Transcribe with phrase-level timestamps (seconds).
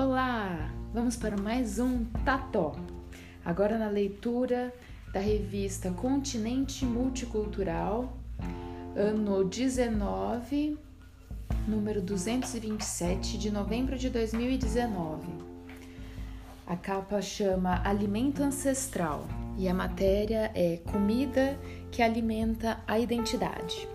[0.00, 0.70] Olá!
[0.94, 2.76] Vamos para mais um Tató.
[3.44, 4.72] Agora na leitura
[5.12, 8.16] da revista Continente Multicultural,
[8.94, 10.78] ano 19,
[11.66, 15.26] número 227 de novembro de 2019.
[16.64, 19.26] A capa chama Alimento Ancestral
[19.58, 21.58] e a matéria é Comida
[21.90, 23.88] que alimenta a identidade.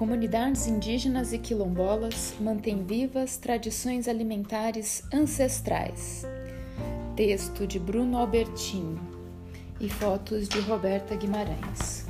[0.00, 6.24] Comunidades indígenas e quilombolas mantêm vivas tradições alimentares ancestrais.
[7.14, 8.98] Texto de Bruno Albertin
[9.78, 12.06] e fotos de Roberta Guimarães.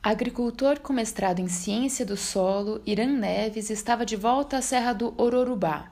[0.00, 5.12] Agricultor com mestrado em ciência do solo, Irã Neves estava de volta à Serra do
[5.20, 5.90] Ororubá,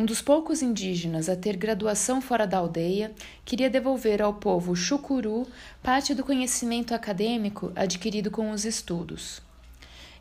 [0.00, 3.12] um dos poucos indígenas a ter graduação fora da aldeia,
[3.44, 5.46] queria devolver ao povo chucuru
[5.82, 9.42] parte do conhecimento acadêmico adquirido com os estudos.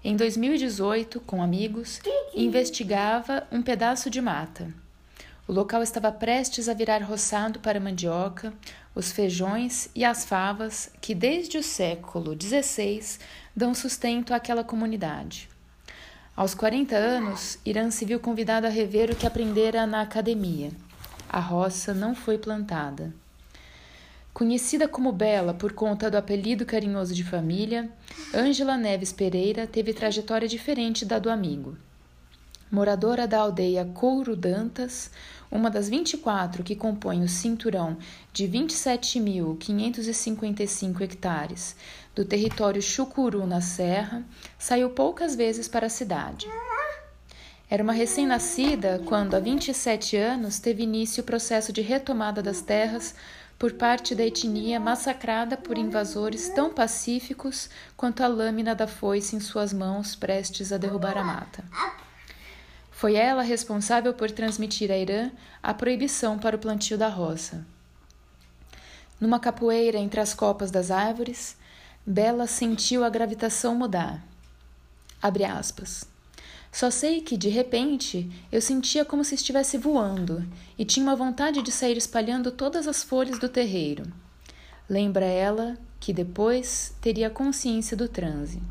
[0.03, 2.01] Em 2018, com amigos,
[2.35, 4.67] investigava um pedaço de mata.
[5.47, 8.53] O local estava prestes a virar roçado para mandioca,
[8.93, 13.17] os feijões e as favas que, desde o século XVI,
[13.55, 15.47] dão sustento àquela comunidade.
[16.39, 20.71] Aos 40 anos, Irã se viu convidado a rever o que aprendera na academia.
[21.27, 23.13] A roça não foi plantada.
[24.33, 27.89] Conhecida como Bela por conta do apelido carinhoso de família,
[28.33, 31.77] Ângela Neves Pereira teve trajetória diferente da do amigo.
[32.71, 35.09] Moradora da aldeia Couro Dantas,
[35.49, 37.97] uma das 24 que compõem o cinturão
[38.31, 41.75] de 27.555 hectares
[42.13, 44.23] do território Chucuru na Serra,
[44.59, 46.45] saiu poucas vezes para a cidade.
[47.67, 53.15] Era uma recém-nascida quando, há 27 anos, teve início o processo de retomada das terras
[53.57, 59.39] por parte da etnia massacrada por invasores tão pacíficos quanto a lâmina da foice em
[59.39, 61.63] suas mãos prestes a derrubar a mata.
[62.99, 65.31] Foi ela responsável por transmitir a Irã
[65.63, 67.65] a proibição para o plantio da roça.
[69.21, 71.55] Numa capoeira entre as copas das árvores,
[72.05, 74.21] Bela sentiu a gravitação mudar.
[75.21, 76.03] Abre aspas.
[76.73, 80.45] Só sei que, de repente, eu sentia como se estivesse voando
[80.77, 84.03] e tinha uma vontade de sair espalhando todas as folhas do terreiro.
[84.89, 88.61] Lembra ela que depois teria consciência do transe.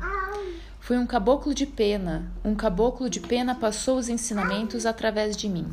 [0.89, 5.69] Fui um caboclo de pena, um caboclo de pena passou os ensinamentos através de mim.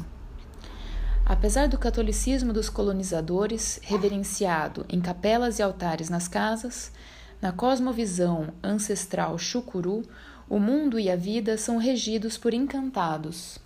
[1.25, 6.93] Apesar do catolicismo dos colonizadores, reverenciado em capelas e altares nas casas,
[7.41, 10.03] na cosmovisão ancestral chucuru,
[10.51, 13.59] o mundo e a vida são regidos por encantados.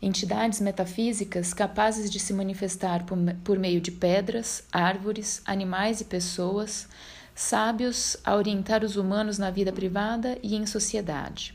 [0.00, 6.86] Entidades metafísicas capazes de se manifestar por, por meio de pedras, árvores, animais e pessoas,
[7.34, 11.54] sábios a orientar os humanos na vida privada e em sociedade.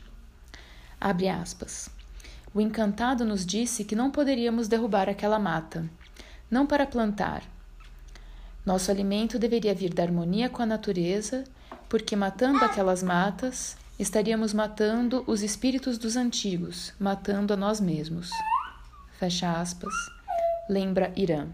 [1.00, 1.88] Abre aspas.
[2.52, 5.88] O encantado nos disse que não poderíamos derrubar aquela mata,
[6.50, 7.42] não para plantar.
[8.66, 11.44] Nosso alimento deveria vir da harmonia com a natureza,
[11.88, 18.30] porque matando aquelas matas, estaríamos matando os espíritos dos antigos, matando a nós mesmos.
[19.18, 19.94] Fecha aspas.
[20.68, 21.48] Lembra Irã.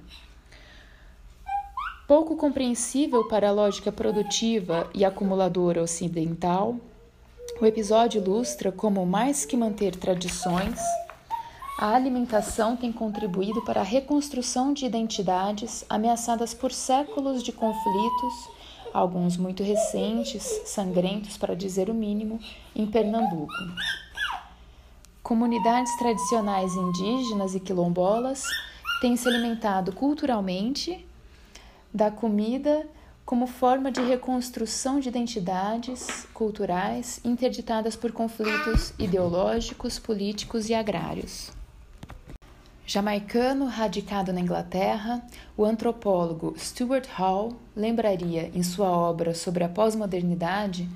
[2.06, 6.76] Pouco compreensível para a lógica produtiva e acumuladora ocidental,
[7.60, 10.78] o episódio ilustra como, mais que manter tradições,
[11.76, 18.50] a alimentação tem contribuído para a reconstrução de identidades ameaçadas por séculos de conflitos,
[18.94, 22.38] alguns muito recentes, sangrentos para dizer o mínimo,
[22.76, 23.52] em Pernambuco.
[25.24, 28.44] Comunidades tradicionais indígenas e quilombolas
[29.00, 31.04] têm se alimentado culturalmente
[31.96, 32.86] da comida
[33.24, 41.50] como forma de reconstrução de identidades culturais interditadas por conflitos ideológicos, políticos e agrários.
[42.86, 45.26] Jamaicano radicado na Inglaterra,
[45.56, 50.86] o antropólogo Stuart Hall lembraria em sua obra sobre a pós-modernidade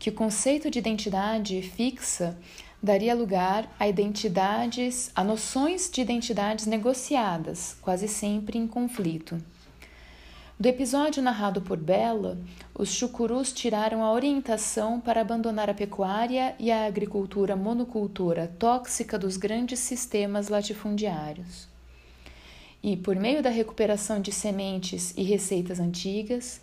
[0.00, 2.36] que o conceito de identidade fixa
[2.82, 9.40] daria lugar a identidades, a noções de identidades negociadas, quase sempre em conflito.
[10.60, 12.38] Do episódio narrado por Bella,
[12.74, 19.38] os chucurus tiraram a orientação para abandonar a pecuária e a agricultura monocultura tóxica dos
[19.38, 21.66] grandes sistemas latifundiários.
[22.82, 26.60] E, por meio da recuperação de sementes e receitas antigas,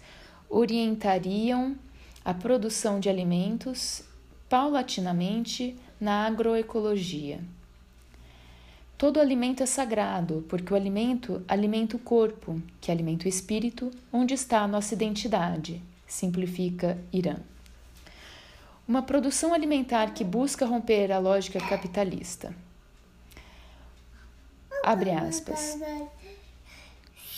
[0.48, 1.76] orientariam
[2.24, 4.04] a produção de alimentos
[4.48, 7.40] paulatinamente na agroecologia.
[8.98, 14.34] Todo alimento é sagrado, porque o alimento alimenta o corpo, que alimenta o espírito, onde
[14.34, 17.36] está a nossa identidade, simplifica Irã.
[18.88, 22.56] Uma produção alimentar que busca romper a lógica capitalista.
[24.84, 25.78] Abre aspas.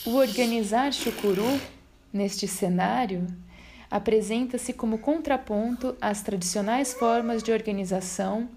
[0.06, 1.59] O organizar chucuru,
[2.13, 3.27] neste cenário,
[3.91, 8.47] apresenta-se como contraponto às tradicionais formas de organização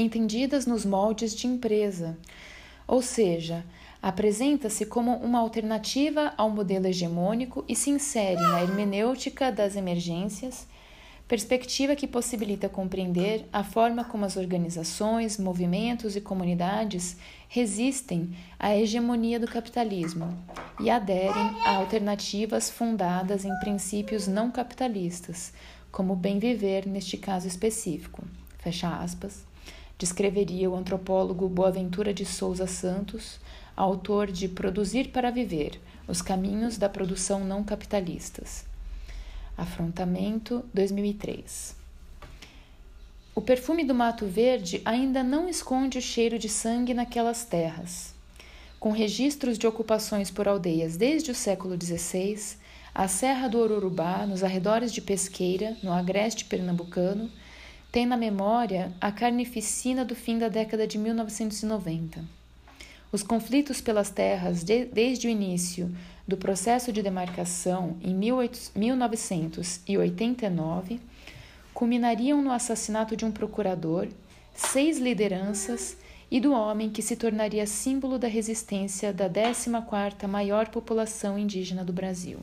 [0.00, 2.16] entendidas nos moldes de empresa,
[2.86, 3.64] ou seja,
[4.02, 10.66] apresenta-se como uma alternativa ao modelo hegemônico e se insere na hermenêutica das emergências,
[11.28, 17.16] perspectiva que possibilita compreender a forma como as organizações, movimentos e comunidades
[17.48, 20.36] resistem à hegemonia do capitalismo
[20.80, 25.52] e aderem a alternativas fundadas em princípios não capitalistas,
[25.92, 28.24] como o bem viver neste caso específico.
[28.58, 29.49] Fecha aspas.
[30.00, 33.38] Descreveria o antropólogo Boaventura de Souza Santos,
[33.76, 38.64] autor de Produzir para Viver: Os Caminhos da Produção Não Capitalistas.
[39.58, 41.76] Afrontamento 2003.
[43.34, 48.14] O perfume do mato verde ainda não esconde o cheiro de sangue naquelas terras.
[48.78, 52.56] Com registros de ocupações por aldeias desde o século XVI,
[52.94, 57.30] a Serra do Ororubá, nos arredores de Pesqueira, no agreste pernambucano,
[57.90, 62.24] tem na memória a carnificina do fim da década de 1990.
[63.10, 65.92] Os conflitos pelas terras de, desde o início
[66.26, 71.00] do processo de demarcação em 1989
[71.74, 74.06] culminariam no assassinato de um procurador,
[74.54, 75.96] seis lideranças
[76.30, 81.92] e do homem que se tornaria símbolo da resistência da 14ª maior população indígena do
[81.92, 82.38] Brasil.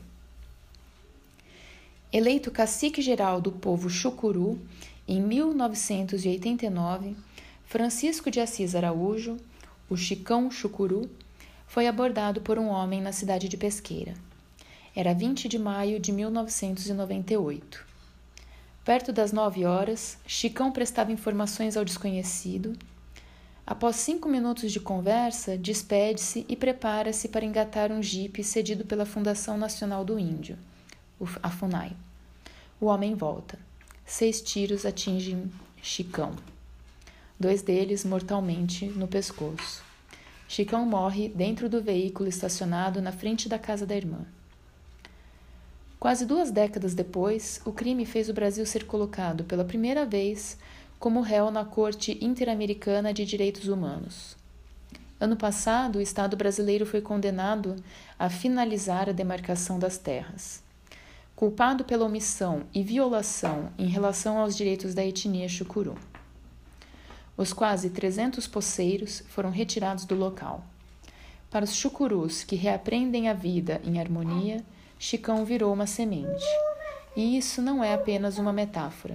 [2.12, 4.60] Eleito cacique-geral do povo Chucuru
[5.08, 7.16] em 1989,
[7.64, 9.38] Francisco de Assis Araújo,
[9.88, 11.08] o Chicão Chucuru,
[11.66, 14.12] foi abordado por um homem na cidade de Pesqueira.
[14.94, 17.86] Era 20 de maio de 1998.
[18.84, 22.76] Perto das nove horas, Chicão prestava informações ao desconhecido.
[23.66, 29.56] Após cinco minutos de conversa, despede-se e prepara-se para engatar um jipe cedido pela Fundação
[29.56, 30.58] Nacional do Índio,
[31.42, 31.96] a FUNAI.
[32.78, 33.67] O homem volta.
[34.10, 35.52] Seis tiros atingem
[35.82, 36.32] Chicão,
[37.38, 39.84] dois deles mortalmente no pescoço.
[40.48, 44.20] Chicão morre dentro do veículo estacionado na frente da casa da irmã.
[46.00, 50.56] Quase duas décadas depois, o crime fez o Brasil ser colocado pela primeira vez
[50.98, 54.38] como réu na Corte Interamericana de Direitos Humanos.
[55.20, 57.76] Ano passado, o Estado brasileiro foi condenado
[58.18, 60.66] a finalizar a demarcação das terras.
[61.38, 65.96] Culpado pela omissão e violação em relação aos direitos da etnia chucuru.
[67.36, 70.64] Os quase 300 poceiros foram retirados do local.
[71.48, 74.64] Para os chucurus que reaprendem a vida em harmonia,
[74.98, 76.44] Chicão virou uma semente.
[77.14, 79.14] E isso não é apenas uma metáfora.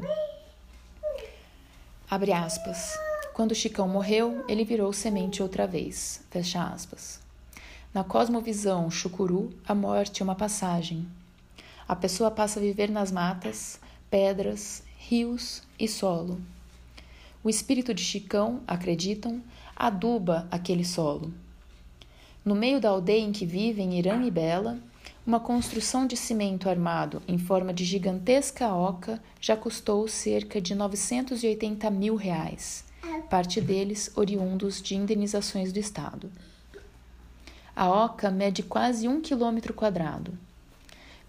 [2.09, 2.97] Abre aspas.
[3.33, 6.23] Quando Chicão morreu, ele virou semente outra vez.
[6.31, 7.19] Fecha aspas.
[7.93, 11.05] Na cosmovisão chucuru, a morte é uma passagem.
[11.88, 16.39] A pessoa passa a viver nas matas, pedras, rios e solo.
[17.44, 19.41] O espírito de Chicão, acreditam,
[19.75, 21.33] aduba aquele solo.
[22.45, 24.80] No meio da aldeia em que vivem Irã e Bela,
[25.25, 31.90] uma construção de cimento armado em forma de gigantesca oca já custou cerca de 980
[31.90, 32.85] mil reais,
[33.30, 36.31] parte deles oriundos de indenizações do Estado.
[37.75, 40.37] A oca mede quase um quilômetro quadrado.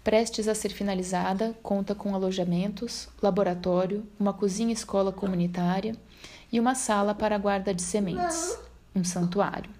[0.05, 5.95] Prestes a ser finalizada, conta com alojamentos, laboratório, uma cozinha-escola comunitária
[6.51, 8.55] e uma sala para a guarda de sementes,
[8.95, 9.71] um santuário.